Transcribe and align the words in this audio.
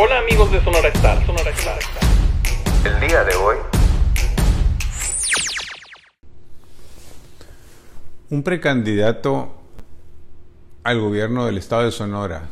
Hola 0.00 0.18
amigos 0.18 0.52
de 0.52 0.62
Sonora 0.62 0.90
Star, 0.90 1.26
Sonora 1.26 1.50
Star. 1.50 1.78
El 2.84 3.00
día 3.08 3.24
de 3.24 3.34
hoy. 3.34 3.56
Un 8.30 8.44
precandidato 8.44 9.56
al 10.84 11.00
gobierno 11.00 11.46
del 11.46 11.58
estado 11.58 11.82
de 11.82 11.90
Sonora 11.90 12.48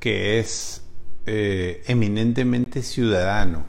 que 0.00 0.38
es 0.38 0.82
eh, 1.26 1.82
eminentemente 1.88 2.82
ciudadano, 2.82 3.66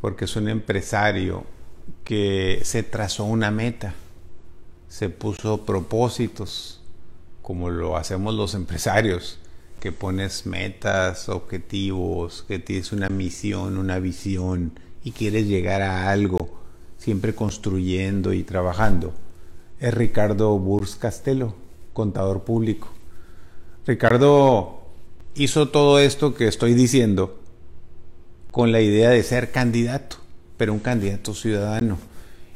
porque 0.00 0.26
es 0.26 0.36
un 0.36 0.48
empresario 0.48 1.44
que 2.04 2.60
se 2.62 2.84
trazó 2.84 3.24
una 3.24 3.50
meta, 3.50 3.94
se 4.86 5.08
puso 5.08 5.64
propósitos, 5.64 6.84
como 7.42 7.68
lo 7.68 7.96
hacemos 7.96 8.32
los 8.32 8.54
empresarios, 8.54 9.40
que 9.86 9.92
pones 9.92 10.46
metas, 10.46 11.28
objetivos, 11.28 12.44
que 12.48 12.58
tienes 12.58 12.90
una 12.90 13.08
misión, 13.08 13.78
una 13.78 14.00
visión 14.00 14.72
y 15.04 15.12
quieres 15.12 15.46
llegar 15.46 15.80
a 15.80 16.10
algo, 16.10 16.58
siempre 16.98 17.36
construyendo 17.36 18.32
y 18.32 18.42
trabajando. 18.42 19.14
Es 19.78 19.94
Ricardo 19.94 20.58
Burs 20.58 20.96
Castelo, 20.96 21.54
contador 21.92 22.42
público. 22.42 22.88
Ricardo 23.86 24.80
hizo 25.36 25.68
todo 25.68 26.00
esto 26.00 26.34
que 26.34 26.48
estoy 26.48 26.74
diciendo 26.74 27.38
con 28.50 28.72
la 28.72 28.80
idea 28.80 29.10
de 29.10 29.22
ser 29.22 29.52
candidato, 29.52 30.16
pero 30.56 30.72
un 30.72 30.80
candidato 30.80 31.32
ciudadano. 31.32 31.96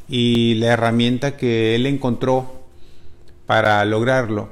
Y 0.09 0.55
la 0.57 0.73
herramienta 0.73 1.37
que 1.37 1.77
él 1.77 1.87
encontró 1.87 2.65
para 3.47 3.85
lograrlo, 3.85 4.49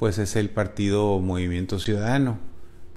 pues 0.00 0.16
es 0.16 0.34
el 0.34 0.48
partido 0.48 1.18
Movimiento 1.18 1.78
Ciudadano, 1.78 2.38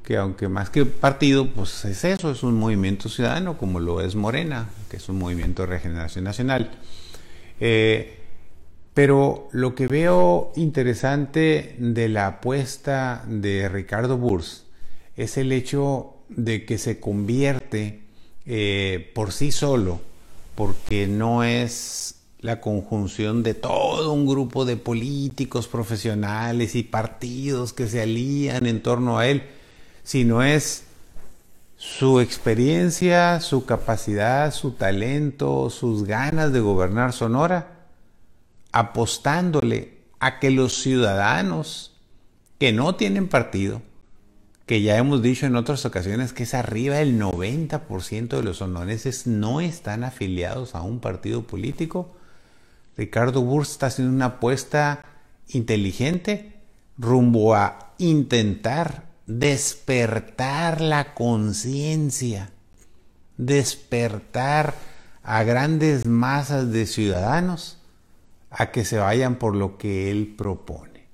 que 0.06 0.16
aunque 0.16 0.48
más 0.48 0.70
que 0.70 0.86
partido, 0.86 1.50
pues 1.50 1.84
es 1.84 2.06
eso, 2.06 2.32
es 2.32 2.44
un 2.44 2.58
movimiento 2.58 3.10
ciudadano, 3.10 3.58
como 3.58 3.82
lo 3.82 4.00
es 4.00 4.16
Morena, 4.16 4.70
que 4.90 4.96
es 4.96 5.10
un 5.10 5.20
movimiento 5.20 5.64
de 5.64 5.68
regeneración 5.68 6.24
nacional. 6.24 6.72
Eh, 7.60 8.20
pero 8.94 9.50
lo 9.52 9.76
que 9.76 9.88
veo 9.88 10.54
interesante 10.56 11.76
de 11.78 12.08
la 12.08 12.28
apuesta 12.28 13.26
de 13.28 13.68
Ricardo 13.68 14.18
Burs 14.18 14.64
es 15.18 15.36
el 15.36 15.52
hecho 15.52 16.16
de 16.30 16.64
que 16.64 16.78
se 16.78 17.02
convierte 17.02 18.04
eh, 18.46 19.12
por 19.14 19.34
sí 19.34 19.52
solo, 19.52 20.00
porque 20.56 21.08
no 21.08 21.44
es 21.44 22.23
la 22.44 22.60
conjunción 22.60 23.42
de 23.42 23.54
todo 23.54 24.12
un 24.12 24.28
grupo 24.28 24.66
de 24.66 24.76
políticos 24.76 25.70
profesionales 25.70 26.76
y 26.76 26.84
partidos 26.84 27.72
que 27.72 27.88
se 27.88 28.02
alían 28.02 28.66
en 28.68 28.84
torno 28.84 29.18
a 29.18 29.28
él, 29.28 29.44
sino 30.04 30.44
es 30.44 30.84
su 31.78 32.20
experiencia, 32.20 33.40
su 33.40 33.66
capacidad, 33.66 34.54
su 34.54 34.72
talento, 34.72 35.70
sus 35.70 36.04
ganas 36.04 36.52
de 36.52 36.60
gobernar 36.60 37.14
Sonora 37.14 37.88
apostándole 38.74 40.00
a 40.20 40.40
que 40.40 40.52
los 40.52 40.82
ciudadanos 40.82 41.96
que 42.60 42.74
no 42.74 42.96
tienen 42.96 43.30
partido, 43.30 43.82
que 44.66 44.82
ya 44.82 44.98
hemos 44.98 45.22
dicho 45.22 45.46
en 45.46 45.56
otras 45.56 45.86
ocasiones 45.86 46.34
que 46.34 46.44
es 46.44 46.54
arriba 46.54 46.98
del 46.98 47.18
90% 47.18 48.28
de 48.28 48.44
los 48.44 48.58
sonorenses 48.58 49.28
no 49.28 49.62
están 49.62 50.04
afiliados 50.04 50.76
a 50.76 50.82
un 50.82 51.00
partido 51.00 51.44
político, 51.44 52.14
Ricardo 52.98 53.42
Burs 53.42 53.72
está 53.72 53.88
haciendo 53.88 54.14
una 54.14 54.26
apuesta 54.26 55.04
inteligente 55.48 56.54
rumbo 56.98 57.56
a 57.56 57.94
intentar 57.98 59.06
despertar 59.26 60.82
la 60.82 61.14
conciencia, 61.14 62.52
despertar 63.38 64.76
a 65.24 65.44
grandes 65.44 66.06
masas 66.06 66.72
de 66.72 66.86
ciudadanos 66.86 67.78
a 68.52 68.72
que 68.72 68.86
se 68.86 68.98
vayan 68.98 69.36
por 69.36 69.56
lo 69.56 69.78
que 69.78 70.12
él 70.12 70.36
propone. 70.38 71.08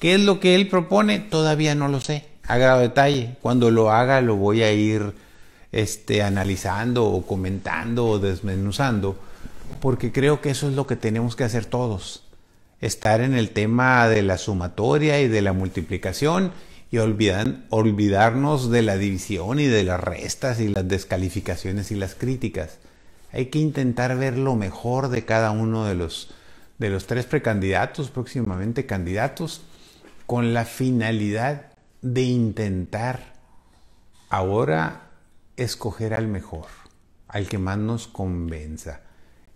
¿Qué 0.00 0.14
es 0.14 0.20
lo 0.20 0.40
que 0.40 0.56
él 0.56 0.68
propone? 0.68 1.20
Todavía 1.20 1.74
no 1.74 1.86
lo 1.86 2.00
sé, 2.00 2.26
a 2.48 2.56
detalle. 2.78 3.36
Cuando 3.40 3.70
lo 3.70 3.92
haga 3.92 4.20
lo 4.20 4.34
voy 4.36 4.62
a 4.62 4.72
ir 4.72 5.14
este, 5.70 6.22
analizando 6.22 7.06
o 7.06 7.24
comentando 7.24 8.06
o 8.06 8.18
desmenuzando, 8.18 9.16
porque 9.80 10.12
creo 10.12 10.40
que 10.40 10.50
eso 10.50 10.68
es 10.68 10.74
lo 10.74 10.86
que 10.86 10.96
tenemos 10.96 11.36
que 11.36 11.44
hacer 11.44 11.64
todos. 11.64 12.24
Estar 12.80 13.20
en 13.20 13.34
el 13.34 13.50
tema 13.50 14.08
de 14.08 14.22
la 14.22 14.38
sumatoria 14.38 15.20
y 15.20 15.28
de 15.28 15.42
la 15.42 15.52
multiplicación 15.52 16.52
y 16.90 16.98
olvidarnos 16.98 18.70
de 18.70 18.82
la 18.82 18.96
división 18.96 19.60
y 19.60 19.66
de 19.66 19.84
las 19.84 20.00
restas 20.00 20.60
y 20.60 20.68
las 20.68 20.86
descalificaciones 20.86 21.90
y 21.90 21.94
las 21.94 22.14
críticas. 22.14 22.78
Hay 23.32 23.46
que 23.46 23.58
intentar 23.58 24.16
ver 24.18 24.36
lo 24.36 24.56
mejor 24.56 25.08
de 25.08 25.24
cada 25.24 25.52
uno 25.52 25.86
de 25.86 25.94
los 25.94 26.34
de 26.78 26.90
los 26.90 27.06
tres 27.06 27.26
precandidatos, 27.26 28.10
próximamente 28.10 28.86
candidatos, 28.86 29.62
con 30.26 30.52
la 30.52 30.64
finalidad 30.64 31.66
de 32.00 32.22
intentar 32.22 33.34
ahora 34.28 35.10
escoger 35.56 36.12
al 36.12 36.26
mejor, 36.26 36.66
al 37.28 37.46
que 37.46 37.58
más 37.58 37.78
nos 37.78 38.08
convenza. 38.08 39.00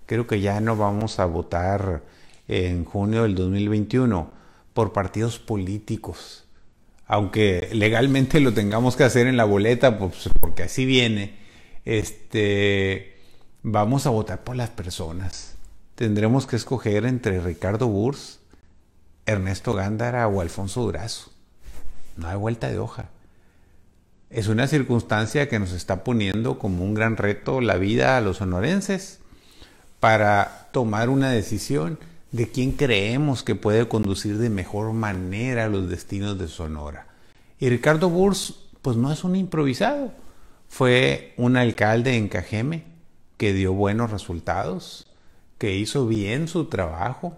Creo 0.07 0.27
que 0.27 0.41
ya 0.41 0.61
no 0.61 0.77
vamos 0.77 1.19
a 1.19 1.27
votar 1.27 2.03
en 2.49 2.85
junio 2.85 3.25
del 3.25 3.35
2021 3.35 4.31
por 4.73 4.93
partidos 4.93 5.39
políticos, 5.39 6.45
aunque 7.07 7.69
legalmente 7.73 8.41
lo 8.41 8.55
tengamos 8.55 8.97
que 8.97 9.05
hacer 9.05 9.27
en 9.27 9.37
la 9.37 9.45
boleta, 9.45 9.99
pues, 9.99 10.29
porque 10.41 10.65
así 10.65 10.87
viene, 10.87 11.37
este, 11.85 13.19
vamos 13.63 14.07
a 14.07 14.11
votar 14.11 14.45
por 14.45 14.57
las 14.57 14.71
personas 14.71 15.57
tendremos 15.97 16.47
que 16.47 16.57
escoger 16.57 17.05
entre 17.07 17.41
Ricardo 17.41 17.89
Burs, 17.89 18.39
Ernesto 19.25 19.73
Gándara 19.73 20.29
o 20.29 20.41
Alfonso 20.41 20.83
Durazo. 20.83 21.33
No 22.17 22.29
hay 22.29 22.37
vuelta 22.37 22.69
de 22.69 22.79
hoja. 22.79 23.09
Es 24.31 24.49
una 24.49 24.67
circunstancia 24.67 25.49
que 25.49 25.59
nos 25.59 25.73
está 25.73 26.05
poniendo 26.05 26.59
como 26.59 26.85
un 26.85 26.95
gran 26.95 27.17
reto 27.17 27.61
la 27.61 27.77
vida 27.77 28.17
a 28.17 28.21
los 28.21 28.37
sonorenses 28.39 29.21
para 30.07 30.69
tomar 30.71 31.09
una 31.09 31.33
decisión 31.33 31.99
de 32.31 32.49
quién 32.49 32.71
creemos 32.71 33.43
que 33.43 33.57
puede 33.57 33.89
conducir 33.89 34.39
de 34.39 34.51
mejor 34.51 34.93
manera 34.93 35.69
los 35.69 35.89
destinos 35.89 36.39
de 36.39 36.47
Sonora. 36.47 37.09
Y 37.59 37.69
Ricardo 37.71 38.09
Burs, 38.09 38.55
pues 38.83 38.97
no 38.97 39.11
es 39.11 39.25
un 39.25 39.35
improvisado. 39.35 40.13
Fue 40.69 41.35
un 41.37 41.57
alcalde 41.57 42.17
en 42.17 42.29
Cajeme 42.29 42.85
que 43.37 43.53
dio 43.53 43.73
buenos 43.73 44.13
resultados 44.13 45.09
que 45.59 45.75
hizo 45.75 46.07
bien 46.07 46.47
su 46.47 46.67
trabajo. 46.67 47.37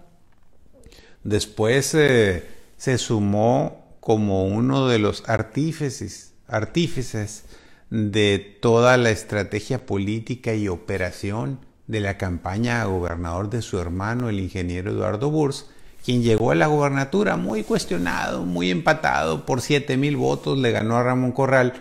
Después 1.23 1.95
eh, 1.95 2.47
se 2.77 2.99
sumó 2.99 3.95
como 3.99 4.45
uno 4.45 4.87
de 4.87 4.99
los 4.99 5.27
artífices, 5.27 6.35
artífices 6.47 7.45
de 7.89 8.37
toda 8.61 8.95
la 8.97 9.09
estrategia 9.09 9.87
política 9.87 10.53
y 10.53 10.67
operación 10.67 11.67
de 11.89 11.99
la 11.99 12.19
campaña 12.19 12.83
a 12.83 12.85
gobernador 12.85 13.49
de 13.49 13.63
su 13.63 13.79
hermano, 13.79 14.29
el 14.29 14.39
ingeniero 14.39 14.91
Eduardo 14.91 15.31
Burs, 15.31 15.65
quien 16.05 16.21
llegó 16.21 16.51
a 16.51 16.55
la 16.55 16.67
gobernatura 16.67 17.35
muy 17.35 17.63
cuestionado, 17.63 18.45
muy 18.45 18.69
empatado, 18.69 19.43
por 19.47 19.61
siete 19.61 19.97
mil 19.97 20.15
votos 20.15 20.59
le 20.59 20.71
ganó 20.71 20.97
a 20.97 21.03
Ramón 21.03 21.31
Corral, 21.31 21.73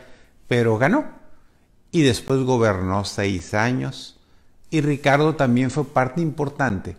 pero 0.49 0.79
ganó. 0.79 1.05
Y 1.93 2.01
después 2.01 2.41
gobernó 2.41 3.05
seis 3.05 3.53
años 3.53 4.19
y 4.71 4.81
Ricardo 4.81 5.35
también 5.35 5.71
fue 5.71 5.85
parte 5.85 6.23
importante, 6.23 6.97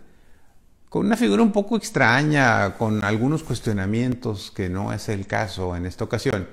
con 0.88 1.06
una 1.06 1.16
figura 1.16 1.42
un 1.42 1.50
poco 1.50 1.76
extraña, 1.76 2.76
con 2.78 3.02
algunos 3.02 3.42
cuestionamientos, 3.42 4.52
que 4.52 4.68
no 4.68 4.92
es 4.92 5.08
el 5.08 5.26
caso 5.26 5.74
en 5.74 5.84
esta 5.84 6.04
ocasión, 6.04 6.46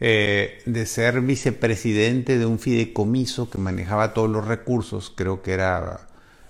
eh, 0.00 0.62
de 0.66 0.86
ser 0.86 1.20
vicepresidente 1.20 2.38
de 2.38 2.46
un 2.46 2.58
fideicomiso 2.58 3.48
que 3.48 3.58
manejaba 3.58 4.14
todos 4.14 4.28
los 4.28 4.46
recursos, 4.46 5.12
creo 5.14 5.42
que 5.42 5.52
era 5.52 6.00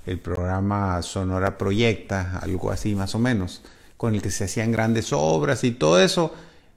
el 0.07 0.19
programa 0.19 1.01
Sonora 1.03 1.59
Proyecta, 1.59 2.39
algo 2.39 2.71
así 2.71 2.95
más 2.95 3.15
o 3.15 3.19
menos, 3.19 3.63
con 3.97 4.15
el 4.15 4.23
que 4.23 4.31
se 4.31 4.45
hacían 4.45 4.73
grandes 4.73 5.13
obras 5.13 5.65
y 5.65 5.71
todo 5.71 6.01
eso, 6.01 6.33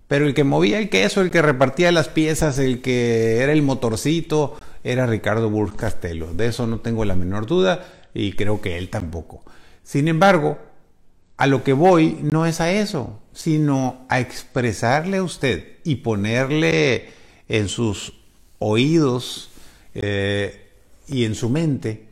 pero 0.08 0.26
el 0.26 0.34
que 0.34 0.44
movía 0.44 0.80
el 0.80 0.90
queso, 0.90 1.22
el 1.22 1.32
que 1.32 1.42
repartía 1.42 1.92
las 1.92 2.08
piezas, 2.08 2.60
el 2.60 2.82
que 2.82 3.42
era 3.42 3.52
el 3.52 3.62
motorcito, 3.62 4.58
era 4.84 5.06
Ricardo 5.06 5.50
Burr 5.50 5.76
Castelo. 5.76 6.34
De 6.34 6.48
eso 6.48 6.66
no 6.68 6.80
tengo 6.80 7.04
la 7.04 7.16
menor 7.16 7.46
duda 7.46 7.86
y 8.14 8.34
creo 8.34 8.62
que 8.62 8.78
él 8.78 8.90
tampoco. 8.90 9.44
Sin 9.84 10.08
embargo, 10.08 10.60
a 11.38 11.48
lo 11.48 11.64
que 11.64 11.74
voy 11.74 12.20
no 12.22 12.46
es 12.46 12.60
a 12.60 12.72
eso, 12.72 13.20
sino 13.34 14.06
a 14.10 14.20
expresarle 14.20 15.18
a 15.18 15.24
usted 15.24 15.78
y 15.84 15.98
ponerle 15.98 17.10
en 17.48 17.70
sus 17.70 18.14
oídos 18.60 19.50
eh, 19.94 20.72
y 21.08 21.26
en 21.26 21.36
su 21.36 21.50
mente 21.50 22.08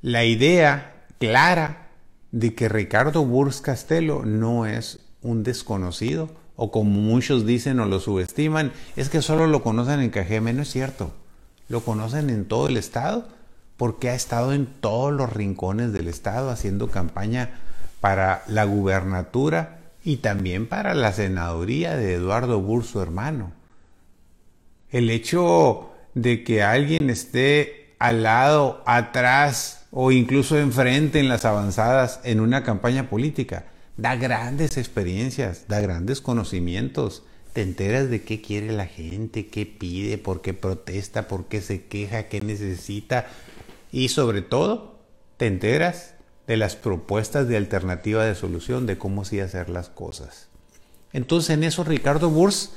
la 0.00 0.24
idea 0.24 1.04
clara 1.18 1.88
de 2.30 2.54
que 2.54 2.68
Ricardo 2.68 3.24
Burs 3.24 3.60
Castelo 3.60 4.24
no 4.24 4.66
es 4.66 5.00
un 5.22 5.42
desconocido 5.42 6.30
o 6.56 6.70
como 6.70 6.90
muchos 6.90 7.46
dicen 7.46 7.80
o 7.80 7.86
lo 7.86 8.00
subestiman, 8.00 8.72
es 8.96 9.08
que 9.08 9.22
solo 9.22 9.46
lo 9.46 9.62
conocen 9.62 10.00
en 10.00 10.10
Cajeme. 10.10 10.52
No 10.52 10.62
es 10.62 10.70
cierto. 10.70 11.12
Lo 11.68 11.80
conocen 11.80 12.30
en 12.30 12.44
todo 12.44 12.68
el 12.68 12.76
estado 12.76 13.26
porque 13.76 14.10
ha 14.10 14.14
estado 14.14 14.52
en 14.52 14.66
todos 14.66 15.12
los 15.12 15.32
rincones 15.32 15.92
del 15.92 16.08
estado 16.08 16.50
haciendo 16.50 16.88
campaña 16.88 17.50
para 18.02 18.42
la 18.48 18.64
gubernatura 18.64 19.78
y 20.02 20.16
también 20.16 20.66
para 20.66 20.92
la 20.92 21.12
senaduría 21.12 21.94
de 21.96 22.14
Eduardo 22.14 22.60
Burr, 22.60 22.82
su 22.82 23.00
hermano. 23.00 23.52
El 24.90 25.08
hecho 25.08 25.92
de 26.12 26.42
que 26.42 26.64
alguien 26.64 27.10
esté 27.10 27.94
al 28.00 28.24
lado, 28.24 28.82
atrás 28.86 29.86
o 29.92 30.10
incluso 30.10 30.58
enfrente 30.58 31.20
en 31.20 31.28
las 31.28 31.44
avanzadas 31.44 32.18
en 32.24 32.40
una 32.40 32.64
campaña 32.64 33.08
política 33.08 33.66
da 33.96 34.16
grandes 34.16 34.78
experiencias, 34.78 35.66
da 35.68 35.80
grandes 35.80 36.20
conocimientos. 36.20 37.22
Te 37.52 37.62
enteras 37.62 38.10
de 38.10 38.22
qué 38.22 38.40
quiere 38.40 38.72
la 38.72 38.86
gente, 38.86 39.46
qué 39.46 39.64
pide, 39.64 40.18
por 40.18 40.42
qué 40.42 40.54
protesta, 40.54 41.28
por 41.28 41.46
qué 41.46 41.60
se 41.60 41.84
queja, 41.84 42.24
qué 42.24 42.40
necesita. 42.40 43.26
Y 43.92 44.08
sobre 44.08 44.42
todo, 44.42 44.98
te 45.36 45.46
enteras 45.46 46.11
de 46.46 46.56
las 46.56 46.76
propuestas 46.76 47.48
de 47.48 47.56
alternativa 47.56 48.24
de 48.24 48.34
solución, 48.34 48.86
de 48.86 48.98
cómo 48.98 49.24
sí 49.24 49.40
hacer 49.40 49.68
las 49.68 49.88
cosas. 49.88 50.48
Entonces 51.12 51.50
en 51.50 51.64
eso 51.64 51.84
Ricardo 51.84 52.30
Burs, 52.30 52.72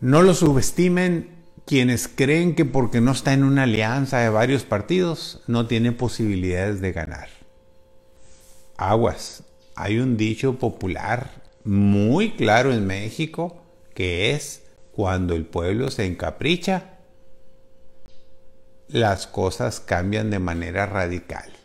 no 0.00 0.22
lo 0.22 0.34
subestimen 0.34 1.30
quienes 1.64 2.08
creen 2.08 2.54
que 2.54 2.64
porque 2.64 3.00
no 3.00 3.12
está 3.12 3.32
en 3.32 3.44
una 3.44 3.64
alianza 3.64 4.18
de 4.18 4.28
varios 4.28 4.64
partidos, 4.64 5.42
no 5.46 5.66
tiene 5.66 5.92
posibilidades 5.92 6.80
de 6.80 6.92
ganar. 6.92 7.28
Aguas, 8.76 9.42
hay 9.74 9.98
un 9.98 10.16
dicho 10.16 10.58
popular 10.58 11.42
muy 11.64 12.32
claro 12.32 12.72
en 12.72 12.86
México 12.86 13.62
que 13.94 14.32
es 14.32 14.62
cuando 14.92 15.34
el 15.34 15.44
pueblo 15.44 15.90
se 15.90 16.04
encapricha, 16.04 16.98
las 18.88 19.26
cosas 19.26 19.80
cambian 19.80 20.30
de 20.30 20.38
manera 20.38 20.86
radical. 20.86 21.55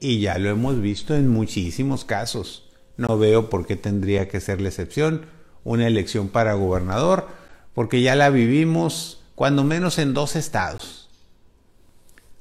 Y 0.00 0.20
ya 0.20 0.38
lo 0.38 0.50
hemos 0.50 0.80
visto 0.80 1.14
en 1.14 1.28
muchísimos 1.28 2.04
casos. 2.04 2.70
No 2.96 3.18
veo 3.18 3.50
por 3.50 3.66
qué 3.66 3.76
tendría 3.76 4.28
que 4.28 4.40
ser 4.40 4.60
la 4.60 4.68
excepción 4.68 5.26
una 5.66 5.88
elección 5.88 6.28
para 6.28 6.54
gobernador, 6.54 7.26
porque 7.74 8.00
ya 8.00 8.14
la 8.14 8.30
vivimos 8.30 9.20
cuando 9.34 9.64
menos 9.64 9.98
en 9.98 10.14
dos 10.14 10.36
estados. 10.36 11.08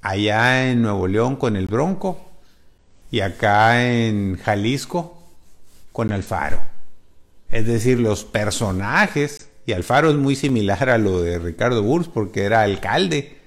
Allá 0.01 0.69
en 0.69 0.83
Nuevo 0.83 1.07
León 1.07 1.35
con 1.35 1.55
el 1.55 1.65
Bronco 1.65 2.19
y 3.09 3.21
acá 3.21 3.83
en 3.83 4.37
Jalisco 4.37 5.17
con 5.91 6.11
Alfaro. 6.11 6.59
Es 7.49 7.65
decir, 7.65 7.99
los 7.99 8.25
personajes, 8.25 9.49
y 9.65 9.73
Alfaro 9.73 10.11
es 10.11 10.17
muy 10.17 10.35
similar 10.35 10.89
a 10.91 10.99
lo 10.99 11.21
de 11.21 11.39
Ricardo 11.39 11.81
Burs 11.81 12.07
porque 12.07 12.43
era 12.43 12.61
alcalde 12.61 13.39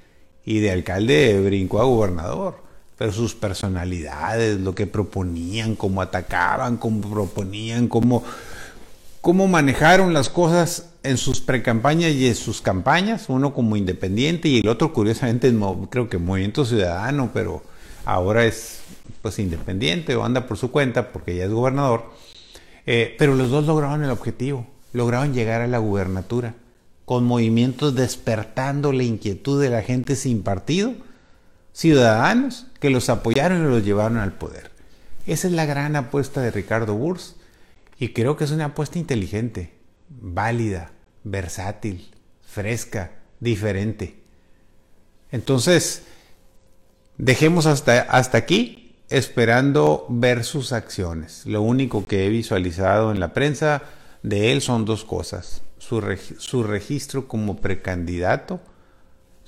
y 0.45 0.59
de 0.59 0.73
alcalde 0.73 1.41
brincó 1.41 1.81
a 1.81 1.85
gobernador. 1.85 2.65
Pero 2.99 3.13
sus 3.13 3.35
personalidades, 3.35 4.61
lo 4.61 4.75
que 4.75 4.87
proponían, 4.87 5.77
cómo 5.77 6.03
atacaban, 6.03 6.77
cómo 6.77 7.09
proponían, 7.09 7.89
cómo, 7.89 8.25
cómo 9.21 9.47
manejaron 9.47 10.13
las 10.13 10.29
cosas 10.29 10.91
en 11.03 11.17
sus 11.17 11.41
precampañas 11.41 12.13
y 12.13 12.27
en 12.27 12.35
sus 12.35 12.61
campañas, 12.61 13.27
uno 13.29 13.55
como 13.55 13.77
independiente 13.77 14.49
y 14.49 14.59
el 14.59 14.69
otro 14.69 14.93
curiosamente 14.93 15.55
creo 15.91 16.09
que 16.09 16.19
movimiento 16.19 16.65
ciudadano, 16.65 17.31
pero 17.33 17.63
ahora 18.05 18.45
es 18.45 18.81
pues 19.23 19.39
independiente 19.39 20.17
o 20.17 20.25
anda 20.25 20.47
por 20.47 20.59
su 20.59 20.71
cuenta 20.71 21.13
porque 21.13 21.37
ya 21.37 21.45
es 21.45 21.51
gobernador, 21.51 22.11
eh, 22.87 23.15
pero 23.19 23.35
los 23.35 23.51
dos 23.51 23.67
lograron 23.67 24.05
el 24.05 24.11
objetivo, 24.11 24.67
lograron 24.93 25.35
llegar 25.35 25.61
a 25.61 25.67
la 25.67 25.79
gubernatura 25.79 26.55
con 27.05 27.25
movimientos 27.25 27.95
despertando 27.95 28.93
la 28.93 29.03
inquietud 29.03 29.63
de 29.63 29.71
la 29.71 29.83
gente 29.83 30.15
sin 30.15 30.43
partido, 30.43 30.95
ciudadanos 31.73 32.67
que 32.81 32.91
los 32.91 33.09
apoyaron 33.09 33.63
y 33.63 33.71
los 33.71 33.85
llevaron 33.85 34.19
al 34.19 34.33
poder. 34.33 34.71
Esa 35.27 35.49
es 35.49 35.53
la 35.53 35.67
gran 35.67 35.97
apuesta 35.97 36.41
de 36.41 36.51
Ricardo 36.51 36.95
Burs 36.95 37.37
y 37.99 38.13
creo 38.13 38.37
que 38.37 38.45
es 38.45 38.51
una 38.51 38.67
apuesta 38.67 38.99
inteligente, 38.99 39.75
válida, 40.09 40.93
versátil, 41.25 42.11
fresca, 42.41 43.13
diferente. 43.41 44.19
Entonces, 45.31 46.03
Dejemos 47.19 47.67
hasta, 47.67 48.03
hasta 48.03 48.39
aquí 48.39 48.95
esperando 49.11 50.07
ver 50.09 50.45
sus 50.45 50.73
acciones. 50.73 51.45
Lo 51.47 51.63
único 51.63 52.07
que 52.07 52.25
he 52.25 52.29
visualizado 52.29 53.11
en 53.11 53.19
la 53.19 53.35
prensa 53.35 53.83
de 54.23 54.53
él 54.53 54.61
son 54.61 54.85
dos 54.85 55.05
cosas. 55.05 55.63
Su, 55.79 56.01
su 56.39 56.63
registro 56.63 57.27
como 57.27 57.57
precandidato, 57.57 58.61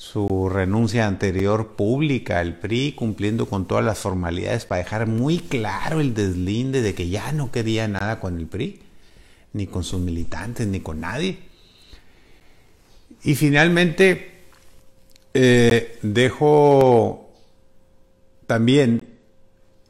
su 0.01 0.49
renuncia 0.49 1.07
anterior 1.07 1.77
pública 1.77 2.39
al 2.39 2.59
PRI, 2.59 2.93
cumpliendo 2.93 3.45
con 3.45 3.69
todas 3.69 3.85
las 3.85 3.99
formalidades 3.99 4.65
para 4.65 4.83
dejar 4.83 5.07
muy 5.07 5.41
claro 5.41 6.01
el 6.01 6.15
deslinde 6.15 6.81
de 6.81 6.95
que 6.95 7.11
ya 7.11 7.33
no 7.33 7.53
quería 7.53 7.87
nada 7.87 8.19
con 8.19 8.39
el 8.39 8.47
PRI, 8.47 8.81
ni 9.53 9.67
con 9.67 9.85
sus 9.85 10.01
militantes, 10.01 10.67
ni 10.67 10.81
con 10.81 11.01
nadie. 11.01 11.41
Y 13.25 13.35
finalmente, 13.35 14.47
eh, 15.35 15.99
dejo 16.01 17.31
también 18.47 19.03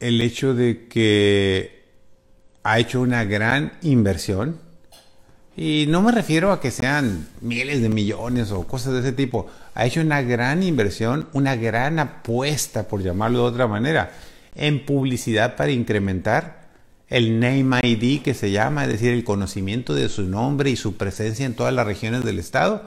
el 0.01 0.21
hecho 0.21 0.55
de 0.55 0.89
que 0.89 1.85
ha 2.65 2.81
hecho 2.81 3.01
una 3.01 3.23
gran 3.23 3.75
inversión. 3.83 4.59
Y 5.61 5.85
no 5.89 6.01
me 6.01 6.11
refiero 6.11 6.53
a 6.53 6.61
que 6.63 6.71
sean 6.71 7.29
miles 7.43 7.83
de 7.83 7.91
millones 7.91 8.51
o 8.51 8.67
cosas 8.67 8.95
de 8.95 9.01
ese 9.01 9.13
tipo. 9.13 9.47
Ha 9.75 9.85
hecho 9.85 10.01
una 10.01 10.23
gran 10.23 10.63
inversión, 10.63 11.29
una 11.35 11.55
gran 11.55 11.99
apuesta, 11.99 12.89
por 12.89 13.03
llamarlo 13.03 13.41
de 13.41 13.45
otra 13.45 13.67
manera, 13.67 14.11
en 14.55 14.87
publicidad 14.87 15.57
para 15.57 15.71
incrementar 15.71 16.63
el 17.09 17.39
name 17.41 17.79
ID 17.83 18.23
que 18.23 18.33
se 18.33 18.51
llama, 18.51 18.85
es 18.85 18.89
decir, 18.93 19.13
el 19.13 19.23
conocimiento 19.23 19.93
de 19.93 20.09
su 20.09 20.23
nombre 20.23 20.71
y 20.71 20.77
su 20.77 20.97
presencia 20.97 21.45
en 21.45 21.53
todas 21.53 21.75
las 21.75 21.85
regiones 21.85 22.25
del 22.25 22.39
estado 22.39 22.83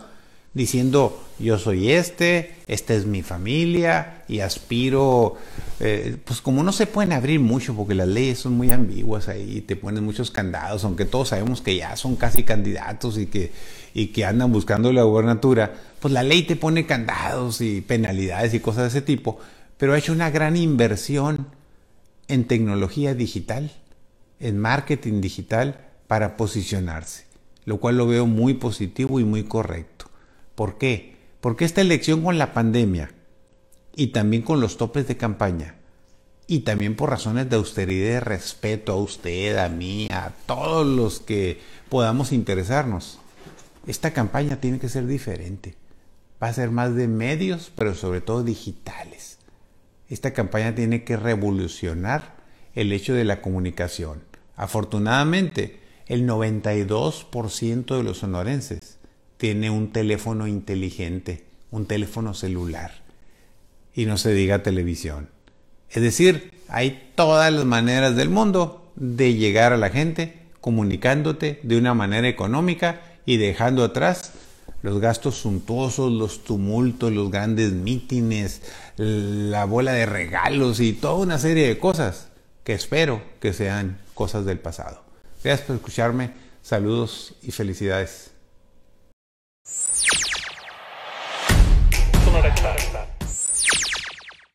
diciendo 0.53 1.23
yo 1.39 1.57
soy 1.57 1.91
este, 1.91 2.55
esta 2.67 2.93
es 2.93 3.05
mi 3.05 3.23
familia 3.23 4.23
y 4.27 4.39
aspiro, 4.39 5.35
eh, 5.79 6.17
pues 6.23 6.41
como 6.41 6.63
no 6.63 6.71
se 6.71 6.85
pueden 6.85 7.11
abrir 7.11 7.39
mucho 7.39 7.75
porque 7.75 7.95
las 7.95 8.07
leyes 8.07 8.39
son 8.39 8.53
muy 8.53 8.71
ambiguas 8.71 9.27
ahí, 9.27 9.61
te 9.61 9.75
ponen 9.75 10.03
muchos 10.03 10.31
candados, 10.31 10.83
aunque 10.83 11.05
todos 11.05 11.29
sabemos 11.29 11.61
que 11.61 11.75
ya 11.75 11.95
son 11.95 12.15
casi 12.15 12.43
candidatos 12.43 13.17
y 13.17 13.25
que, 13.25 13.51
y 13.93 14.07
que 14.07 14.25
andan 14.25 14.51
buscando 14.51 14.93
la 14.93 15.03
gubernatura, 15.03 15.73
pues 15.99 16.13
la 16.13 16.23
ley 16.23 16.43
te 16.43 16.55
pone 16.55 16.85
candados 16.85 17.61
y 17.61 17.81
penalidades 17.81 18.53
y 18.53 18.59
cosas 18.59 18.83
de 18.83 18.99
ese 18.99 19.01
tipo, 19.01 19.39
pero 19.77 19.93
ha 19.93 19.97
hecho 19.97 20.13
una 20.13 20.29
gran 20.29 20.55
inversión 20.55 21.47
en 22.27 22.45
tecnología 22.45 23.15
digital, 23.15 23.71
en 24.39 24.59
marketing 24.59 25.19
digital 25.19 25.79
para 26.07 26.37
posicionarse, 26.37 27.25
lo 27.65 27.77
cual 27.79 27.97
lo 27.97 28.07
veo 28.07 28.27
muy 28.27 28.53
positivo 28.53 29.19
y 29.19 29.23
muy 29.23 29.43
correcto. 29.43 29.92
¿Por 30.55 30.77
qué? 30.77 31.15
Porque 31.41 31.65
esta 31.65 31.81
elección 31.81 32.23
con 32.23 32.37
la 32.37 32.53
pandemia 32.53 33.11
y 33.95 34.07
también 34.07 34.43
con 34.43 34.61
los 34.61 34.77
topes 34.77 35.07
de 35.07 35.17
campaña 35.17 35.75
y 36.47 36.59
también 36.59 36.95
por 36.95 37.09
razones 37.09 37.49
de 37.49 37.55
austeridad 37.55 38.05
y 38.05 38.09
de 38.13 38.19
respeto 38.19 38.93
a 38.93 38.97
usted, 38.97 39.57
a 39.57 39.69
mí, 39.69 40.07
a 40.11 40.31
todos 40.45 40.85
los 40.85 41.19
que 41.19 41.59
podamos 41.89 42.31
interesarnos, 42.31 43.19
esta 43.87 44.11
campaña 44.11 44.57
tiene 44.57 44.79
que 44.79 44.89
ser 44.89 45.07
diferente. 45.07 45.75
Va 46.41 46.47
a 46.47 46.53
ser 46.53 46.71
más 46.71 46.95
de 46.95 47.07
medios, 47.07 47.71
pero 47.75 47.95
sobre 47.95 48.21
todo 48.21 48.43
digitales. 48.43 49.39
Esta 50.09 50.33
campaña 50.33 50.75
tiene 50.75 51.03
que 51.03 51.17
revolucionar 51.17 52.35
el 52.75 52.91
hecho 52.91 53.13
de 53.13 53.23
la 53.23 53.41
comunicación. 53.41 54.23
Afortunadamente, 54.55 55.79
el 56.07 56.27
92% 56.27 57.97
de 57.97 58.03
los 58.03 58.19
sonorenses 58.19 58.99
tiene 59.43 59.69
un 59.69 59.91
teléfono 59.91 60.47
inteligente, 60.47 61.43
un 61.69 61.85
teléfono 61.85 62.33
celular, 62.33 63.01
y 63.93 64.05
no 64.05 64.17
se 64.17 64.33
diga 64.33 64.63
televisión. 64.63 65.27
Es 65.89 66.01
decir, 66.01 66.53
hay 66.69 67.11
todas 67.15 67.51
las 67.51 67.65
maneras 67.65 68.15
del 68.15 68.29
mundo 68.29 68.89
de 68.95 69.33
llegar 69.33 69.73
a 69.73 69.77
la 69.77 69.89
gente 69.89 70.39
comunicándote 70.61 71.59
de 71.61 71.77
una 71.77 71.93
manera 71.93 72.29
económica 72.29 73.01
y 73.25 73.35
dejando 73.35 73.83
atrás 73.83 74.31
los 74.81 75.01
gastos 75.01 75.35
suntuosos, 75.39 76.09
los 76.09 76.45
tumultos, 76.45 77.11
los 77.11 77.29
grandes 77.29 77.73
mítines, 77.73 78.61
la 78.95 79.65
bola 79.65 79.91
de 79.91 80.05
regalos 80.05 80.79
y 80.79 80.93
toda 80.93 81.15
una 81.15 81.37
serie 81.37 81.67
de 81.67 81.77
cosas 81.77 82.29
que 82.63 82.71
espero 82.71 83.21
que 83.41 83.51
sean 83.51 83.97
cosas 84.13 84.45
del 84.45 84.59
pasado. 84.59 85.03
Gracias 85.43 85.67
por 85.67 85.75
escucharme, 85.75 86.31
saludos 86.61 87.35
y 87.43 87.51
felicidades. 87.51 88.32
Sonora 92.43 92.55
Clara. 92.55 92.92